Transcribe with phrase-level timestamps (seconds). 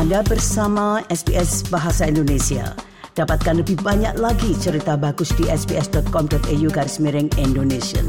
[0.00, 2.72] Anda bersama SBS Bahasa Indonesia.
[3.12, 8.00] Dapatkan lebih banyak lagi cerita bagus di sbs.com.au garis miring Indonesia.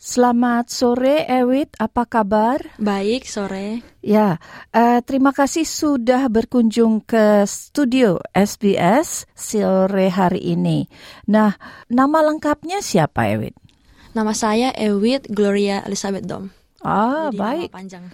[0.00, 1.76] Selamat sore, Ewit.
[1.76, 2.64] Apa kabar?
[2.80, 3.84] Baik, sore.
[4.00, 4.40] Ya,
[4.72, 10.88] uh, terima kasih sudah berkunjung ke studio SBS sore hari ini.
[11.28, 11.60] Nah,
[11.92, 13.52] nama lengkapnya siapa, Ewit?
[14.16, 16.48] Nama saya Ewit Gloria Elizabeth Dom.
[16.80, 17.68] Ah, Jadi baik.
[17.68, 18.06] Nama panjang.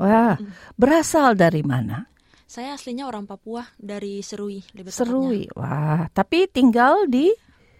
[0.00, 0.40] Wah,
[0.80, 2.08] berasal dari mana?
[2.48, 5.04] Saya aslinya orang Papua dari Serui, lebih tepatnya.
[5.04, 5.42] Serui.
[5.54, 7.30] Wah, tapi tinggal di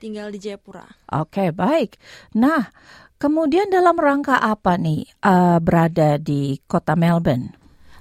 [0.01, 0.89] Tinggal di Jayapura.
[1.13, 2.01] Oke, baik.
[2.41, 2.73] Nah,
[3.21, 7.53] kemudian dalam rangka apa nih uh, berada di kota Melbourne?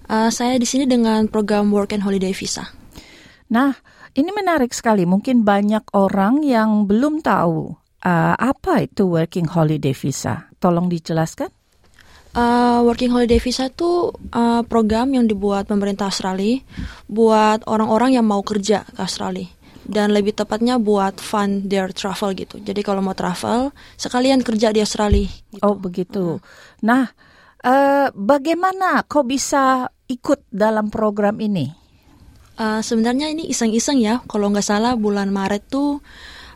[0.07, 2.71] Uh, saya di sini dengan program Work and Holiday Visa.
[3.51, 3.75] Nah,
[4.15, 5.03] ini menarik sekali.
[5.03, 7.75] Mungkin banyak orang yang belum tahu
[8.07, 10.47] uh, apa itu Working Holiday Visa.
[10.55, 11.51] Tolong dijelaskan.
[12.29, 16.61] Uh, Working Holiday Visa itu uh, program yang dibuat pemerintah Australia
[17.09, 19.49] buat orang-orang yang mau kerja ke Australia
[19.89, 22.61] dan lebih tepatnya buat fund their travel gitu.
[22.61, 25.25] Jadi kalau mau travel sekalian kerja di Australia.
[25.25, 25.65] Gitu.
[25.65, 26.37] Oh begitu.
[26.85, 27.09] Nah,
[27.65, 31.73] uh, bagaimana kau bisa ikut dalam program ini?
[32.61, 34.21] Uh, sebenarnya ini iseng-iseng ya.
[34.29, 35.97] Kalau nggak salah bulan Maret tuh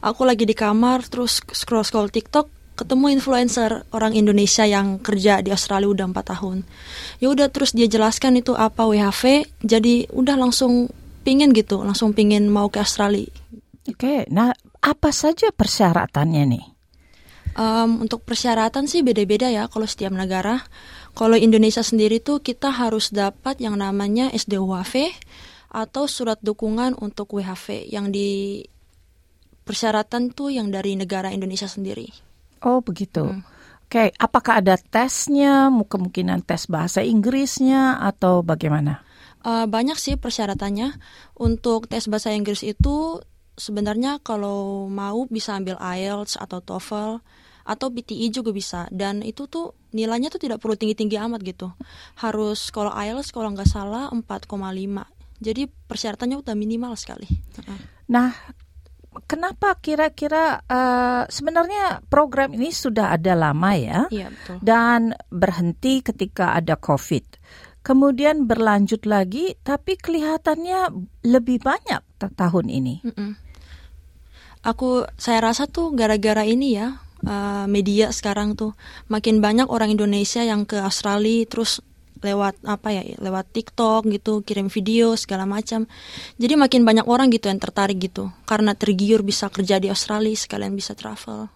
[0.05, 5.89] aku lagi di kamar terus scroll-scroll TikTok ketemu influencer orang Indonesia yang kerja di Australia
[5.89, 6.65] udah empat tahun.
[7.21, 10.89] Ya udah terus dia jelaskan itu apa WHV, jadi udah langsung
[11.21, 13.29] pingin gitu, langsung pingin mau ke Australia.
[13.85, 16.65] Oke, nah apa saja persyaratannya nih?
[17.53, 20.65] Um, untuk persyaratan sih beda-beda ya kalau setiap negara.
[21.13, 25.13] Kalau Indonesia sendiri tuh kita harus dapat yang namanya SDUHV
[25.69, 28.65] atau surat dukungan untuk WHV yang di
[29.61, 32.32] persyaratan tuh yang dari negara Indonesia sendiri.
[32.63, 33.27] Oh begitu.
[33.27, 33.43] Hmm.
[33.93, 39.05] Oke, apakah ada tesnya, kemungkinan tes bahasa Inggrisnya atau bagaimana?
[39.45, 40.97] Uh, banyak sih persyaratannya.
[41.37, 43.21] Untuk tes bahasa Inggris itu
[43.53, 47.21] sebenarnya kalau mau bisa ambil IELTS atau TOEFL
[47.69, 48.89] atau PTE juga bisa.
[48.89, 51.69] Dan itu tuh nilainya tuh tidak perlu tinggi-tinggi amat gitu.
[52.17, 54.49] Harus kalau IELTS kalau nggak salah 4,5.
[55.43, 57.27] Jadi persyaratannya udah minimal sekali.
[58.09, 58.31] Nah,
[59.25, 63.99] kenapa kira-kira uh, sebenarnya program ini sudah ada lama ya?
[64.09, 64.57] Iya, betul.
[64.61, 67.41] Dan berhenti ketika ada COVID.
[67.83, 70.91] Kemudian berlanjut lagi, tapi kelihatannya
[71.27, 73.03] lebih banyak tahun ini.
[73.03, 73.31] Mm -mm.
[74.63, 78.75] Aku saya rasa tuh gara-gara ini ya uh, media sekarang tuh
[79.11, 81.83] makin banyak orang Indonesia yang ke Australia terus
[82.23, 85.85] lewat apa ya lewat TikTok gitu kirim video segala macam
[86.39, 90.73] jadi makin banyak orang gitu yang tertarik gitu karena tergiur bisa kerja di Australia sekalian
[90.73, 91.51] bisa travel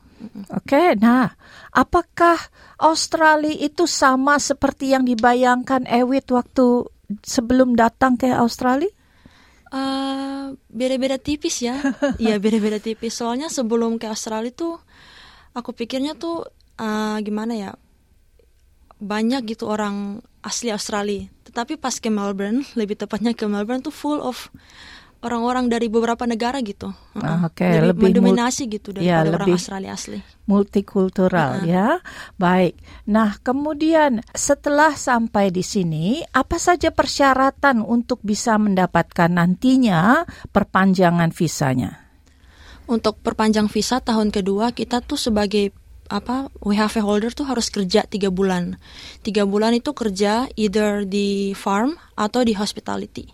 [0.50, 1.30] Oke, nah,
[1.70, 2.42] apakah
[2.82, 6.90] Australia itu sama seperti yang dibayangkan Ewit waktu
[7.22, 8.90] sebelum datang ke Australia?
[9.68, 11.78] Uh, beda-beda tipis ya,
[12.24, 13.14] iya beda-beda tipis.
[13.14, 14.82] Soalnya sebelum ke Australia tuh,
[15.54, 16.50] aku pikirnya tuh
[16.82, 17.72] uh, gimana ya,
[18.98, 21.30] banyak gitu orang asli Australia.
[21.46, 24.50] Tetapi pas ke Melbourne, lebih tepatnya ke Melbourne tuh full of
[25.26, 26.94] orang-orang dari beberapa negara gitu.
[27.18, 27.82] Ah, Oke, okay.
[27.82, 30.20] lebih, lebih mendominasi gitu daripada ya, orang lebih Australia asli.
[30.46, 31.68] Multikultural Uh-uh.
[31.68, 31.88] ya.
[32.38, 32.78] Baik.
[33.10, 40.22] Nah, kemudian setelah sampai di sini, apa saja persyaratan untuk bisa mendapatkan nantinya
[40.54, 42.08] perpanjangan visanya?
[42.88, 45.76] Untuk perpanjang visa tahun kedua kita tuh sebagai
[46.08, 48.80] apa WHV holder tuh harus kerja tiga bulan.
[49.22, 53.32] Tiga bulan itu kerja either di farm atau di hospitality.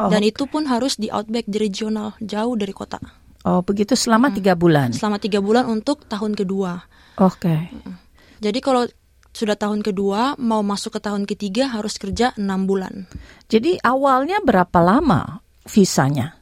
[0.00, 2.96] Oh, Dan itu pun harus di outback di regional jauh dari kota.
[3.46, 4.90] Oh, begitu selama tiga bulan.
[4.96, 6.82] Selama tiga bulan untuk tahun kedua.
[7.20, 7.70] Oke.
[8.40, 8.88] Jadi kalau
[9.36, 13.04] sudah tahun kedua mau masuk ke tahun ketiga harus kerja enam bulan.
[13.52, 16.35] Jadi awalnya berapa lama visanya?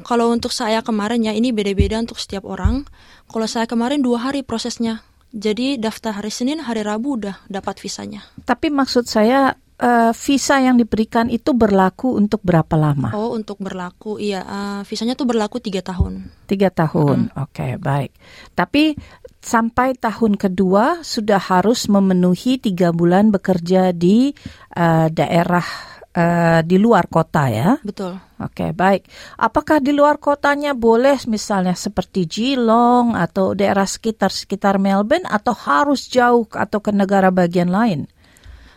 [0.00, 2.88] Kalau untuk saya kemarin ya ini beda-beda untuk setiap orang.
[3.28, 5.04] Kalau saya kemarin dua hari prosesnya.
[5.32, 8.20] Jadi daftar hari Senin, hari Rabu udah dapat visanya.
[8.44, 13.10] Tapi maksud saya uh, visa yang diberikan itu berlaku untuk berapa lama?
[13.16, 14.46] Oh, untuk berlaku, iya.
[14.46, 16.30] Uh, visanya tuh berlaku tiga tahun.
[16.46, 18.12] Tiga tahun, oke okay, baik.
[18.52, 18.94] Tapi
[19.42, 24.30] sampai tahun kedua sudah harus memenuhi tiga bulan bekerja di
[24.78, 25.66] uh, daerah
[26.14, 27.74] uh, di luar kota ya?
[27.82, 28.16] Betul.
[28.38, 29.10] Oke, okay, baik.
[29.38, 36.46] Apakah di luar kotanya boleh misalnya seperti Geelong atau daerah sekitar-sekitar Melbourne atau harus jauh
[36.54, 38.06] atau ke negara bagian lain?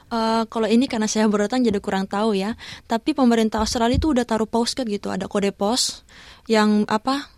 [0.06, 2.54] Uh, kalau ini karena saya baru datang jadi kurang tahu ya.
[2.86, 6.06] Tapi pemerintah Australia itu udah taruh postcard gitu, ada kode pos
[6.46, 7.35] yang apa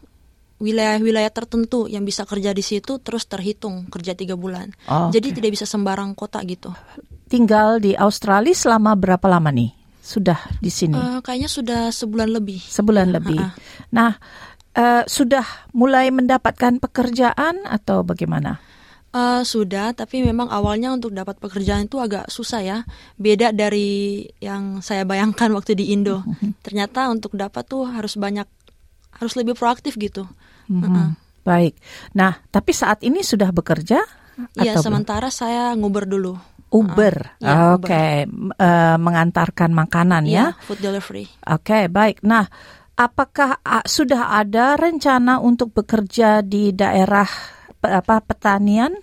[0.58, 4.74] wilayah-wilayah tertentu yang bisa kerja di situ terus terhitung kerja tiga bulan.
[4.90, 5.36] Oh, Jadi okay.
[5.42, 6.74] tidak bisa sembarang kota gitu.
[7.28, 9.78] Tinggal di Australia selama berapa lama nih?
[10.08, 10.96] sudah di sini?
[10.96, 12.64] Uh, kayaknya sudah sebulan lebih.
[12.64, 13.44] Sebulan lebih.
[13.44, 13.54] Uh -uh.
[13.92, 14.12] Nah,
[14.80, 15.44] uh, sudah
[15.76, 18.64] mulai mendapatkan pekerjaan atau bagaimana?
[19.12, 22.78] Uh, sudah, tapi memang awalnya untuk dapat pekerjaan itu agak susah ya.
[23.20, 26.24] Beda dari yang saya bayangkan waktu di Indo.
[26.66, 28.48] Ternyata untuk dapat tuh harus banyak,
[29.20, 30.24] harus lebih proaktif gitu.
[30.68, 30.88] Mm -hmm.
[30.88, 31.10] uh -uh.
[31.48, 31.80] Baik.
[32.12, 34.04] Nah, tapi saat ini sudah bekerja?
[34.60, 36.36] Iya, sementara saya nguber dulu.
[36.68, 38.28] Uber, uh, ya, oke, okay.
[38.60, 40.52] uh, mengantarkan makanan ya?
[40.52, 40.66] ya?
[40.68, 41.32] Food delivery.
[41.48, 42.20] Oke, okay, baik.
[42.28, 42.44] Nah,
[43.00, 47.24] apakah uh, sudah ada rencana untuk bekerja di daerah
[47.80, 49.00] apa petanian?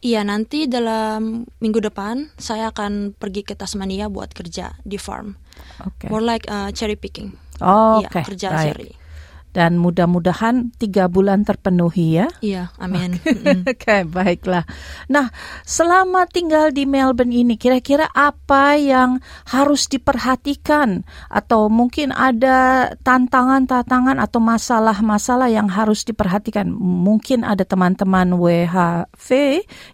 [0.00, 5.36] Iya, nanti dalam minggu depan saya akan pergi ke Tasmania buat kerja di farm.
[5.78, 6.08] Okay.
[6.08, 7.36] More like uh, cherry picking.
[7.60, 8.24] Oh, ya, oke.
[8.24, 8.24] Okay.
[8.32, 8.64] Kerja baik.
[8.64, 8.92] cherry
[9.52, 12.28] dan mudah-mudahan tiga bulan terpenuhi ya.
[12.40, 13.20] Iya, amin.
[13.20, 14.64] Oke, okay, baiklah.
[15.12, 15.28] Nah,
[15.62, 19.20] selama tinggal di Melbourne ini, kira-kira apa yang
[19.52, 26.72] harus diperhatikan atau mungkin ada tantangan-tantangan atau masalah-masalah yang harus diperhatikan?
[26.72, 29.28] Mungkin ada teman-teman WHV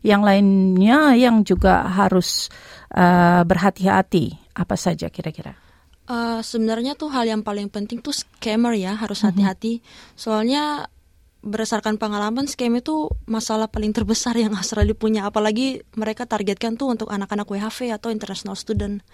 [0.06, 2.46] yang lainnya yang juga harus
[2.94, 4.38] uh, berhati-hati.
[4.54, 5.67] Apa saja kira-kira?
[6.08, 9.26] Uh, sebenarnya tuh hal yang paling penting tuh scammer ya harus mhm.
[9.28, 9.72] hati-hati.
[9.78, 10.16] Mm -hmm.
[10.16, 10.64] Soalnya
[11.38, 15.28] berdasarkan pengalaman scam itu masalah paling terbesar yang Australia punya.
[15.28, 19.04] Apalagi mereka targetkan tuh untuk anak-anak WHV atau international student.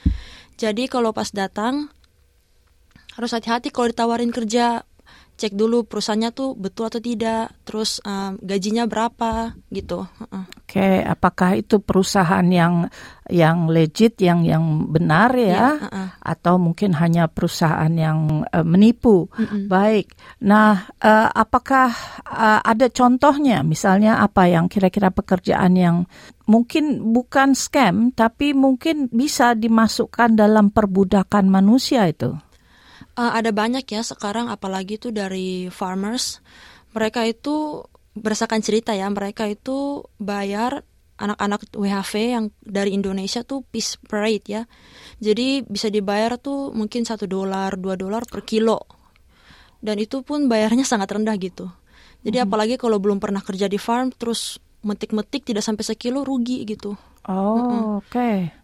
[0.57, 1.91] Jadi kalau pas datang
[3.15, 4.83] harus hati-hati kalau ditawarin kerja
[5.35, 10.07] cek dulu perusahaannya tuh betul atau tidak, terus um, gajinya berapa gitu.
[10.31, 12.87] Oke, okay, apakah itu perusahaan yang
[13.27, 16.09] yang legit, yang yang benar ya, yeah, uh-uh.
[16.23, 19.27] atau mungkin hanya perusahaan yang uh, menipu?
[19.35, 19.67] Uh-uh.
[19.67, 20.15] Baik.
[20.45, 21.91] Nah, uh, apakah
[22.31, 25.97] uh, ada contohnya, misalnya apa yang kira-kira pekerjaan yang
[26.45, 32.37] mungkin bukan scam, tapi mungkin bisa dimasukkan dalam perbudakan manusia itu?
[33.15, 36.43] Uh, ada banyak ya sekarang apalagi tuh dari farmers.
[36.95, 40.83] Mereka itu berdasarkan cerita ya, mereka itu bayar
[41.15, 44.63] anak-anak WHV yang dari Indonesia tuh peace parade ya.
[45.23, 48.83] Jadi bisa dibayar tuh mungkin satu dolar, dua dolar per kilo.
[49.79, 51.71] Dan itu pun bayarnya sangat rendah gitu.
[52.25, 52.47] Jadi hmm.
[52.49, 56.99] apalagi kalau belum pernah kerja di farm terus metik-metik tidak sampai sekilo rugi gitu.
[57.25, 57.83] Oh, mm -mm.
[58.05, 58.11] oke.
[58.13, 58.64] Okay.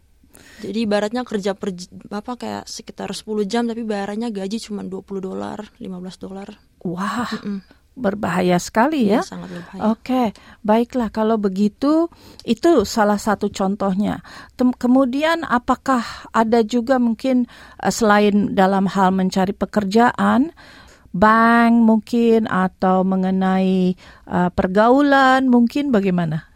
[0.61, 1.73] Jadi ibaratnya kerja per
[2.13, 6.49] apa kayak sekitar 10 jam tapi bayarannya gaji cuma 20 dolar, 15 dolar.
[6.85, 7.31] Wah.
[7.41, 7.61] Mm -mm.
[7.91, 9.21] Berbahaya sekali ya.
[9.21, 9.83] ya sangat berbahaya.
[9.93, 10.33] Oke,
[10.63, 12.09] baiklah kalau begitu
[12.47, 14.23] itu salah satu contohnya.
[14.57, 16.01] Tem kemudian apakah
[16.33, 17.51] ada juga mungkin
[17.83, 20.55] uh, selain dalam hal mencari pekerjaan
[21.11, 23.99] bank mungkin atau mengenai
[24.31, 26.47] uh, pergaulan mungkin bagaimana?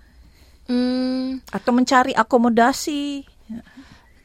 [0.71, 1.45] Hmm.
[1.53, 3.34] Atau mencari akomodasi?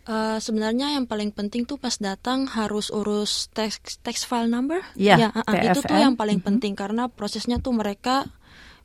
[0.10, 4.82] Uh, sebenarnya yang paling penting tuh pas datang harus urus tax tax file number.
[4.98, 6.50] Ya, ya uh, itu tuh yang paling mm -hmm.
[6.58, 8.26] penting karena prosesnya tuh mereka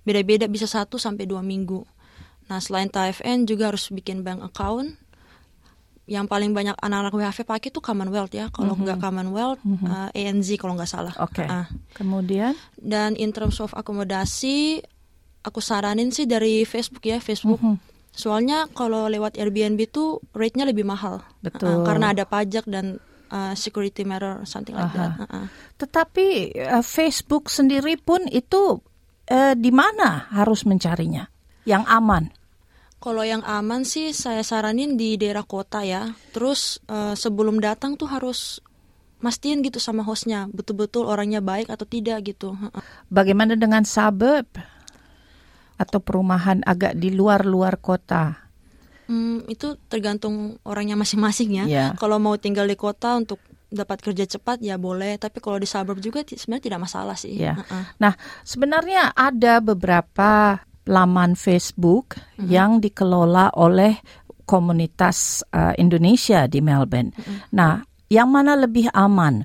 [0.04, 1.80] beda-beda bisa satu sampai dua minggu.
[2.52, 5.00] Nah selain TFN juga harus bikin bank account.
[6.04, 8.52] Yang paling banyak anak-anak WHV pakai tuh Commonwealth ya.
[8.52, 8.84] Kalau mm -hmm.
[8.84, 9.88] nggak Commonwealth, mm -hmm.
[9.88, 11.16] uh, ANZ kalau nggak salah.
[11.24, 11.40] Oke.
[11.40, 11.48] Okay.
[11.48, 11.64] Uh.
[11.96, 12.52] Kemudian?
[12.76, 14.84] Dan in terms of akomodasi,
[15.40, 17.64] aku saranin sih dari Facebook ya, Facebook.
[17.64, 21.26] Mm -hmm Soalnya kalau lewat Airbnb tuh rate-nya lebih mahal.
[21.42, 21.82] Betul.
[21.82, 23.02] Uh, karena ada pajak dan
[23.34, 24.98] uh, security matter something like Aha.
[24.98, 25.12] that.
[25.18, 25.44] Uh -uh.
[25.82, 26.26] Tetapi
[26.78, 28.78] uh, Facebook sendiri pun itu
[29.34, 31.26] uh, di mana harus mencarinya
[31.66, 32.30] yang aman?
[33.02, 36.14] Kalau yang aman sih saya saranin di daerah kota ya.
[36.32, 38.64] Terus uh, sebelum datang tuh harus
[39.20, 42.56] mastiin gitu sama hostnya betul-betul orangnya baik atau tidak gitu.
[43.08, 44.48] Bagaimana dengan suburb?
[45.76, 48.44] Atau perumahan agak di luar-luar kota?
[49.04, 51.64] Hmm, itu tergantung orangnya masing-masing ya.
[51.68, 51.90] Yeah.
[52.00, 53.36] Kalau mau tinggal di kota untuk
[53.68, 57.36] dapat kerja cepat ya boleh, tapi kalau di suburb juga sebenarnya tidak masalah sih.
[57.36, 57.60] Yeah.
[57.60, 57.84] Uh -uh.
[58.00, 58.12] Nah,
[58.46, 62.48] sebenarnya ada beberapa laman Facebook uh -huh.
[62.48, 63.98] yang dikelola oleh
[64.48, 67.12] komunitas uh, Indonesia di Melbourne.
[67.12, 67.38] Uh -huh.
[67.52, 67.72] Nah,
[68.08, 69.44] yang mana lebih aman?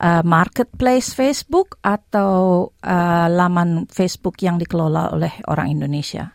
[0.00, 6.32] Uh, marketplace Facebook atau uh, laman Facebook yang dikelola oleh orang Indonesia?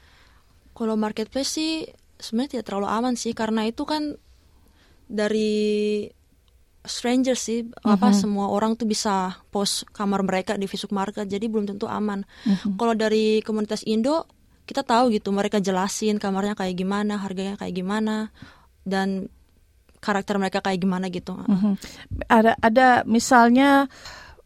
[0.77, 1.83] Kalau marketplace sih
[2.15, 4.15] sebenarnya tidak terlalu aman sih karena itu kan
[5.05, 6.05] dari
[6.85, 7.93] stranger sih mm-hmm.
[7.97, 8.15] apa mhm.
[8.15, 12.23] semua orang tuh bisa post kamar mereka di Facebook Market jadi belum tentu aman.
[12.45, 12.77] Mm-hmm.
[12.77, 14.29] Kalau dari komunitas Indo
[14.65, 18.33] kita tahu gitu mereka jelasin kamarnya kayak gimana, harganya kayak gimana
[18.81, 19.29] dan
[20.05, 21.33] karakter mereka kayak gimana gitu.
[21.33, 21.73] Mm-hmm.
[22.29, 23.89] Ada ada misalnya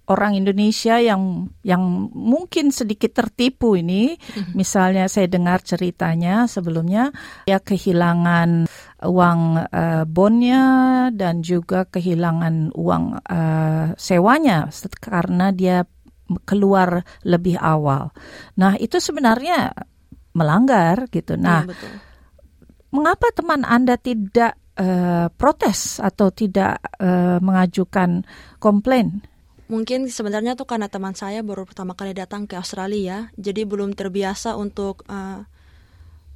[0.10, 4.56] orang Indonesia yang yang mungkin sedikit tertipu ini, mm-hmm.
[4.58, 7.14] misalnya saya dengar ceritanya sebelumnya
[7.46, 8.66] ya kehilangan
[9.06, 10.64] uang uh, bonnya
[11.14, 15.84] dan juga kehilangan uang uh, sewanya karena dia
[16.46, 18.14] keluar lebih awal.
[18.62, 19.74] Nah, itu sebenarnya
[20.38, 21.34] melanggar gitu.
[21.34, 21.92] Nah, ya, betul.
[22.94, 28.24] mengapa teman Anda tidak uh, protes atau tidak uh, mengajukan
[28.58, 29.22] komplain?
[29.70, 34.58] Mungkin sebenarnya tuh karena teman saya baru pertama kali datang ke Australia, jadi belum terbiasa
[34.58, 35.46] untuk uh,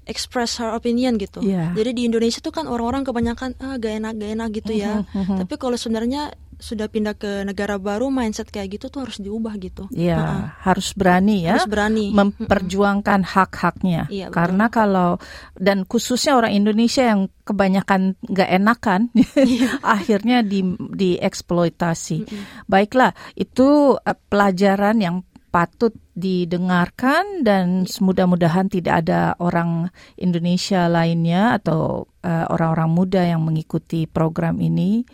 [0.06, 1.42] express her opinion gitu.
[1.42, 1.74] Yeah.
[1.74, 5.02] Jadi di Indonesia tuh kan orang-orang kebanyakan ah gak enak gak enak gitu ya.
[5.16, 9.92] Tapi kalau sebenarnya sudah pindah ke negara baru mindset kayak gitu tuh harus diubah gitu.
[9.92, 10.44] Iya, uh -uh.
[10.64, 11.60] harus berani ya.
[11.60, 14.08] Harus berani memperjuangkan hak-haknya.
[14.08, 15.20] Iya, Karena kalau
[15.60, 19.02] dan khususnya orang Indonesia yang kebanyakan nggak enakan,
[19.44, 19.76] iya.
[20.00, 22.24] akhirnya di dieksploitasi.
[22.24, 22.44] Mm.
[22.72, 32.10] Baiklah, itu uh, pelajaran yang patut didengarkan dan mudah-mudahan tidak ada orang Indonesia lainnya atau
[32.26, 35.06] uh, orang-orang uh, muda yang mengikuti program ini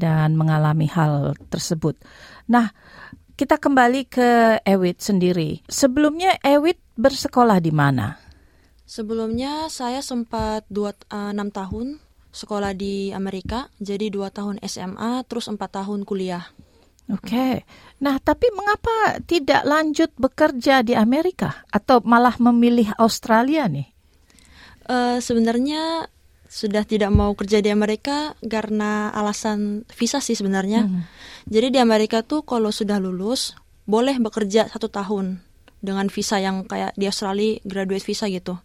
[0.00, 2.00] dan mengalami hal tersebut.
[2.48, 2.72] Nah,
[3.36, 5.60] kita kembali ke Ewit sendiri.
[5.68, 8.16] Sebelumnya Ewit bersekolah di mana?
[8.88, 15.46] Sebelumnya saya sempat dua uh, enam tahun sekolah di Amerika, jadi dua tahun SMA, terus
[15.46, 16.42] empat tahun kuliah.
[17.10, 17.54] Oke, okay.
[17.98, 23.90] nah tapi mengapa tidak lanjut bekerja di Amerika atau malah memilih Australia nih?
[24.86, 26.06] Uh, sebenarnya
[26.50, 30.90] sudah tidak mau kerja di Amerika karena alasan visa sih sebenarnya.
[30.90, 31.06] Hmm.
[31.46, 33.54] Jadi di Amerika tuh kalau sudah lulus
[33.86, 35.38] boleh bekerja satu tahun
[35.78, 38.58] dengan visa yang kayak di Australia graduate visa gitu.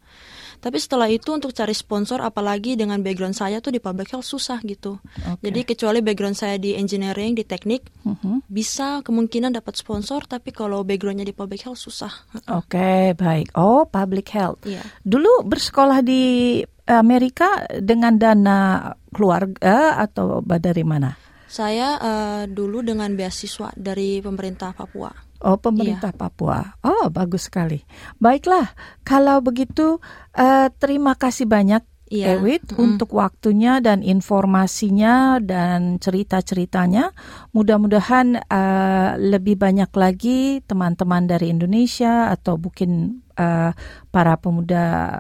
[0.66, 4.66] Tapi setelah itu untuk cari sponsor apalagi dengan background saya tuh di public health susah
[4.66, 4.98] gitu.
[5.14, 5.52] Okay.
[5.52, 8.42] Jadi kecuali background saya di engineering, di teknik, uh-huh.
[8.50, 12.10] bisa kemungkinan dapat sponsor tapi kalau backgroundnya di public health susah.
[12.50, 13.54] Oke, okay, baik.
[13.54, 14.66] Oh, public health.
[14.66, 14.82] Yeah.
[15.06, 21.18] Dulu bersekolah di Amerika dengan dana keluarga atau dari mana?
[21.50, 25.10] Saya uh, dulu dengan beasiswa dari pemerintah Papua.
[25.46, 26.20] Oh, pemerintah iya.
[26.20, 26.60] Papua.
[26.84, 27.80] Oh, bagus sekali.
[28.18, 28.74] Baiklah,
[29.06, 30.02] kalau begitu
[30.36, 32.38] uh, terima kasih banyak Iya.
[32.38, 32.78] Ewit mm.
[32.78, 37.10] untuk waktunya dan informasinya dan cerita-ceritanya.
[37.50, 43.74] Mudah-mudahan uh, lebih banyak lagi teman-teman dari Indonesia atau mungkin uh,
[44.14, 45.18] para pemuda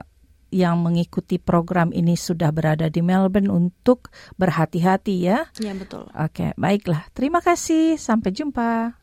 [0.55, 4.07] yang mengikuti program ini sudah berada di Melbourne untuk
[4.39, 5.51] berhati-hati ya.
[5.59, 6.07] Iya betul.
[6.15, 7.11] Oke, baiklah.
[7.11, 7.99] Terima kasih.
[7.99, 8.95] Sampai jumpa.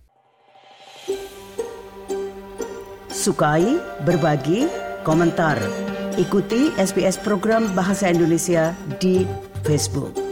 [3.13, 3.77] Sukai,
[4.09, 4.65] berbagi,
[5.05, 5.61] komentar.
[6.17, 9.29] Ikuti SBS program Bahasa Indonesia di
[9.69, 10.32] Facebook.